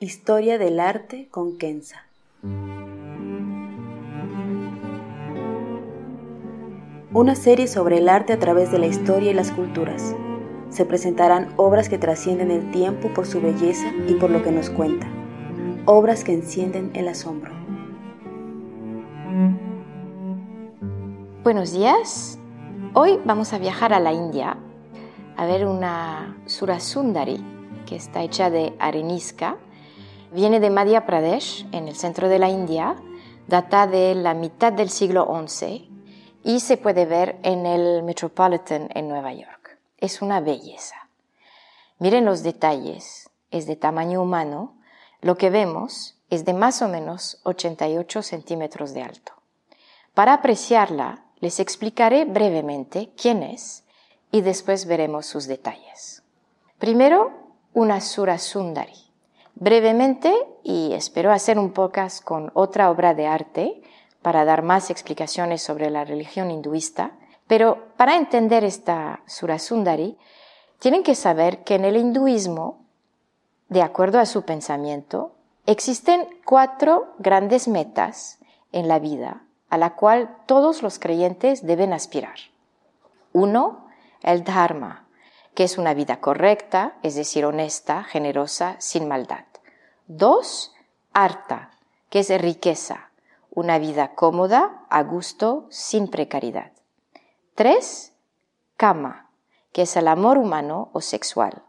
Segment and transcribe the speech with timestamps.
[0.00, 2.04] Historia del arte con Kenza.
[7.12, 10.14] Una serie sobre el arte a través de la historia y las culturas.
[10.70, 14.70] Se presentarán obras que trascienden el tiempo por su belleza y por lo que nos
[14.70, 15.08] cuenta.
[15.84, 17.50] Obras que encienden el asombro.
[21.42, 22.38] Buenos días.
[22.94, 24.58] Hoy vamos a viajar a la India
[25.36, 27.44] a ver una Surasundari
[27.84, 29.56] que está hecha de arenisca.
[30.32, 32.96] Viene de Madhya Pradesh, en el centro de la India,
[33.46, 35.90] data de la mitad del siglo XI
[36.44, 39.78] y se puede ver en el Metropolitan en Nueva York.
[39.96, 41.08] Es una belleza.
[41.98, 43.30] Miren los detalles.
[43.50, 44.76] Es de tamaño humano.
[45.22, 49.32] Lo que vemos es de más o menos 88 centímetros de alto.
[50.12, 53.84] Para apreciarla, les explicaré brevemente quién es
[54.30, 56.22] y después veremos sus detalles.
[56.78, 57.32] Primero,
[57.72, 59.07] una Sura Sundari.
[59.60, 63.82] Brevemente, y espero hacer un podcast con otra obra de arte
[64.22, 67.12] para dar más explicaciones sobre la religión hinduista,
[67.48, 70.16] pero para entender esta Sura Sundari,
[70.78, 72.84] tienen que saber que en el hinduismo,
[73.68, 75.32] de acuerdo a su pensamiento,
[75.66, 78.38] existen cuatro grandes metas
[78.70, 82.36] en la vida a la cual todos los creyentes deben aspirar.
[83.32, 83.88] Uno,
[84.22, 85.07] el Dharma,
[85.54, 89.44] que es una vida correcta, es decir, honesta, generosa, sin maldad.
[90.06, 90.74] Dos,
[91.12, 91.70] Arta,
[92.10, 93.10] que es riqueza,
[93.50, 96.72] una vida cómoda, a gusto, sin precariedad.
[97.54, 98.12] Tres,
[98.76, 99.30] Kama,
[99.72, 101.62] que es el amor humano o sexual.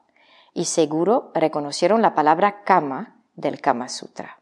[0.53, 4.39] Y seguro reconocieron la palabra Kama del Kama Sutra.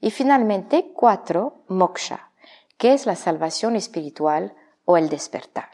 [0.00, 2.30] Y finalmente, cuatro, Moksha,
[2.78, 5.70] que es la salvación espiritual o el despertar.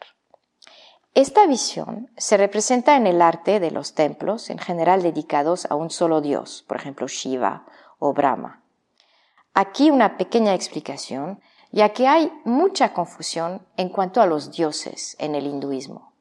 [1.13, 5.89] Esta visión se representa en el arte de los templos, en general dedicados a un
[5.89, 7.65] solo dios, por ejemplo Shiva
[7.99, 8.63] o Brahma.
[9.53, 11.41] Aquí una pequeña explicación,
[11.73, 16.13] ya que hay mucha confusión en cuanto a los dioses en el hinduismo.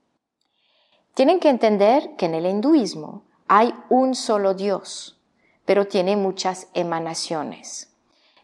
[1.15, 5.21] Tienen que entender que en el hinduismo hay un solo dios,
[5.67, 7.95] pero tiene muchas emanaciones.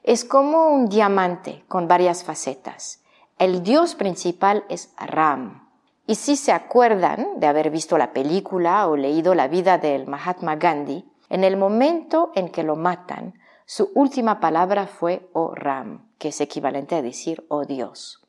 [0.05, 3.03] Es como un diamante con varias facetas.
[3.37, 5.66] El dios principal es Ram.
[6.07, 10.55] Y si se acuerdan de haber visto la película o leído la vida del Mahatma
[10.57, 13.35] Gandhi, en el momento en que lo matan,
[13.65, 18.23] su última palabra fue O Ram, que es equivalente a decir Oh Dios.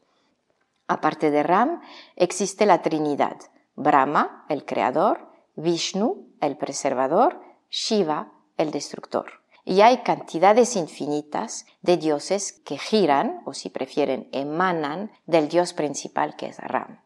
[0.87, 1.81] Aparte de Ram,
[2.15, 3.37] existe la Trinidad,
[3.75, 7.39] Brahma, el creador, Vishnu, el preservador,
[7.69, 9.43] Shiva, el destructor.
[9.65, 16.35] Y hay cantidades infinitas de dioses que giran, o si prefieren, emanan del dios principal
[16.35, 17.01] que es Ram.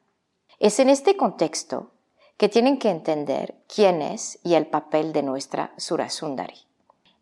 [0.62, 1.90] Es en este contexto
[2.38, 6.68] que tienen que entender quién es y el papel de nuestra Surasundari.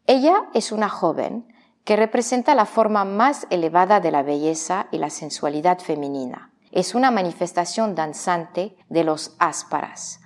[0.07, 1.47] Ella es una joven
[1.85, 6.51] que representa la forma más elevada de la belleza y la sensualidad femenina.
[6.73, 10.19] Es una manifestación danzante de los ásparas.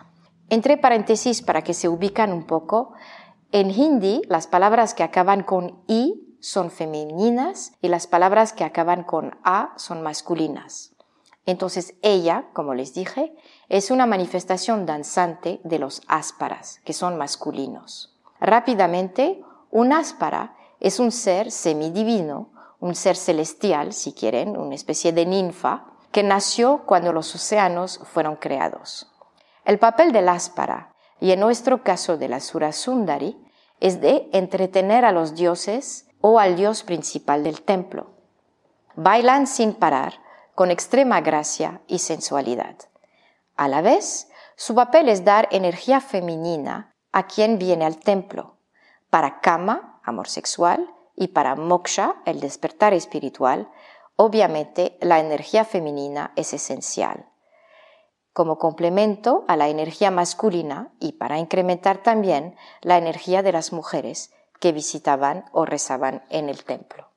[0.50, 2.94] Entre paréntesis para que se ubican un poco,
[3.52, 9.04] en hindi las palabras que acaban con i son femeninas y las palabras que acaban
[9.04, 10.93] con a son masculinas.
[11.46, 13.36] Entonces ella, como les dije,
[13.70, 18.16] es una manifestación danzante de los ásparas, que son masculinos.
[18.40, 22.50] Rápidamente, un áspara es un ser semidivino,
[22.80, 28.36] un ser celestial, si quieren, una especie de ninfa, que nació cuando los océanos fueron
[28.36, 29.10] creados.
[29.66, 33.38] El papel del áspara, y en nuestro caso de la Surasundari,
[33.80, 38.08] es de entretener a los dioses o al dios principal del templo.
[38.96, 40.20] Bailan sin parar,
[40.56, 42.76] con extrema gracia y sensualidad.
[43.56, 48.58] A la vez, su papel es dar energía femenina a quien viene al templo,
[49.10, 53.70] para kama, amor sexual, y para moksha, el despertar espiritual,
[54.16, 57.30] Obviamente, la energía femenina es esencial
[58.32, 64.34] como complemento a la energía masculina y para incrementar también la energía de las mujeres
[64.60, 67.12] que visitaban o rezaban en el templo.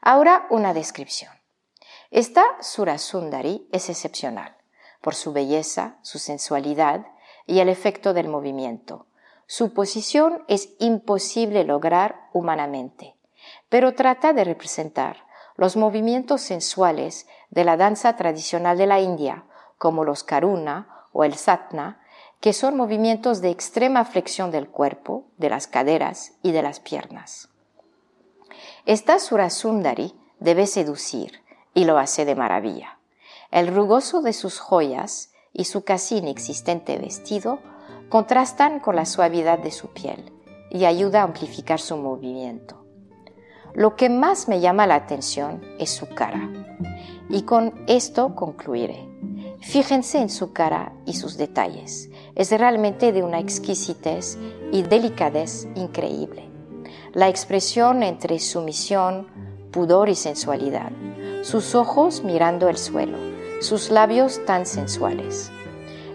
[0.00, 1.39] Ahora una descripción.
[2.10, 4.56] Esta Surasundari es excepcional
[5.00, 7.06] por su belleza, su sensualidad
[7.46, 9.06] y el efecto del movimiento.
[9.46, 13.14] Su posición es imposible lograr humanamente,
[13.68, 15.18] pero trata de representar
[15.56, 19.44] los movimientos sensuales de la danza tradicional de la India,
[19.78, 22.00] como los karuna o el satna,
[22.40, 27.50] que son movimientos de extrema flexión del cuerpo, de las caderas y de las piernas.
[28.84, 31.42] Esta Surasundari debe seducir
[31.74, 32.98] y lo hace de maravilla.
[33.50, 37.58] El rugoso de sus joyas y su casi inexistente vestido
[38.08, 40.32] contrastan con la suavidad de su piel
[40.70, 42.84] y ayuda a amplificar su movimiento.
[43.74, 46.50] Lo que más me llama la atención es su cara.
[47.28, 49.08] Y con esto concluiré.
[49.60, 52.10] Fíjense en su cara y sus detalles.
[52.34, 54.38] Es realmente de una exquisitez
[54.72, 56.48] y delicadez increíble.
[57.12, 59.28] La expresión entre sumisión,
[59.70, 60.90] pudor y sensualidad.
[61.42, 63.16] Sus ojos mirando el suelo.
[63.60, 65.50] Sus labios tan sensuales.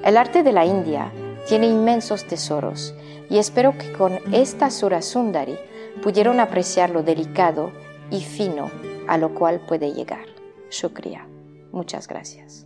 [0.03, 1.11] El arte de la India
[1.47, 2.93] tiene inmensos tesoros
[3.29, 5.57] y espero que con esta Sura Sundari
[6.01, 7.71] pudieron apreciar lo delicado
[8.11, 8.69] y fino
[9.07, 10.25] a lo cual puede llegar.
[10.69, 11.27] Shukriya.
[11.71, 12.65] Muchas gracias.